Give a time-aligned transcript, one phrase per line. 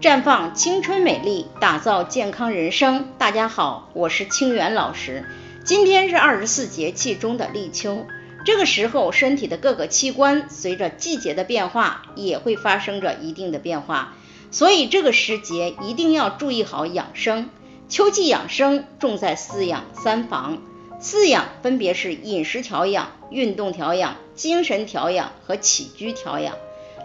[0.00, 3.10] 绽放青春美丽，打造健康人生。
[3.18, 5.26] 大家好，我是清源老师。
[5.62, 8.06] 今天是二十四节气中的立秋，
[8.46, 14.14] 这个时候身体的各个器官随着季节的变化，也会发生着一定的变化，
[14.50, 17.50] 所以这个时节一定要注意好养生。
[17.90, 20.62] 秋季养生重在四养三防，
[20.98, 26.56] 四养分别是饮食调养、运动调养、精神调养和起居调养。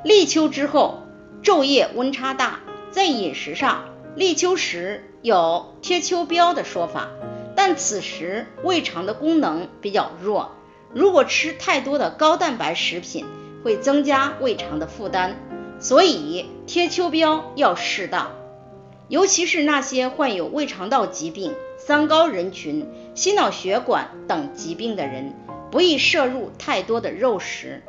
[0.06, 1.04] 立秋之后，
[1.44, 2.62] 昼夜温差大。
[2.96, 7.10] 在饮食上，立秋时有贴秋膘的说法，
[7.54, 10.52] 但此时胃肠的功能比较弱，
[10.94, 13.26] 如果吃太多的高蛋白食品，
[13.66, 15.34] 会增加胃肠的负担，
[15.78, 18.32] 所以贴秋膘要适当。
[19.10, 25.34] 尤其是那些患有胃肠道疾病、三高人群、心脑血管等疾病的人，
[25.70, 27.84] 不宜摄入太多的肉食。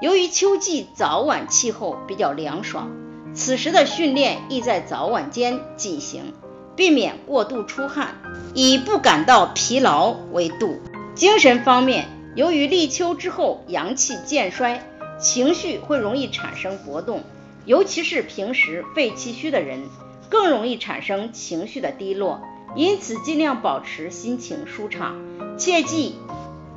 [0.00, 2.90] 由于秋季早晚气候比较凉爽。
[3.38, 6.34] 此时的训练宜在早晚间进行，
[6.74, 8.16] 避免过度出汗，
[8.52, 10.80] 以不感到疲劳为度。
[11.14, 14.82] 精神方面，由于立秋之后阳气渐衰，
[15.20, 17.22] 情绪会容易产生波动，
[17.64, 19.84] 尤其是平时肺气虚的人，
[20.28, 22.42] 更容易产生情绪的低落。
[22.74, 25.16] 因此，尽量保持心情舒畅，
[25.56, 26.16] 切忌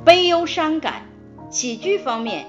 [0.04, 1.08] 悲忧伤感。
[1.50, 2.46] 起居方面，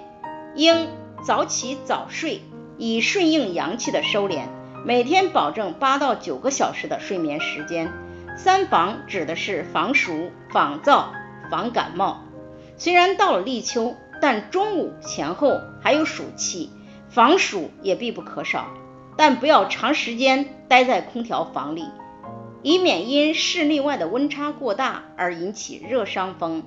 [0.55, 0.87] 应
[1.25, 2.41] 早起早睡。
[2.77, 4.47] 以顺应阳气的收敛，
[4.85, 7.91] 每天保证八到九个小时的睡眠时间。
[8.35, 11.05] 三防指的是防暑、防燥、
[11.51, 12.23] 防感冒。
[12.77, 16.71] 虽然到了立秋，但中午前后还有暑气，
[17.09, 18.65] 防暑也必不可少。
[19.15, 21.85] 但不要长时间待在空调房里，
[22.63, 26.63] 以免因室内外的温差过大而引起热伤风。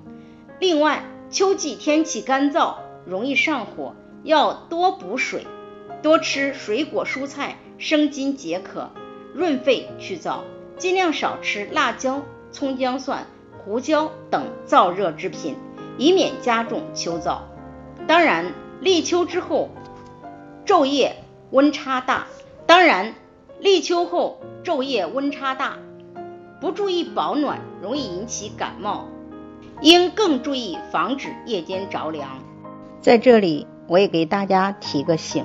[0.61, 5.45] 另外，秋季天气干燥，容易上火，要多补水。
[6.07, 8.93] 多吃水果蔬菜，生津解渴，
[9.35, 10.43] 润肺去燥，
[10.79, 13.27] 尽量少吃辣椒、葱姜蒜、
[13.59, 15.57] 胡椒等燥热之品，
[15.99, 17.39] 以免加重秋燥。
[18.07, 19.71] 当然，立秋之后
[20.65, 21.17] 昼夜
[21.51, 22.29] 温差大，
[22.69, 23.13] 当然
[23.59, 25.77] 立秋后昼夜温差大，
[26.61, 29.09] 不注意保暖容易引起感冒，
[29.81, 32.39] 应更注意防止夜间着凉。
[33.01, 35.45] 在这里，我也给大家提个醒。